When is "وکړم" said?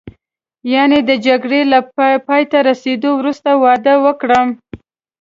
4.05-4.47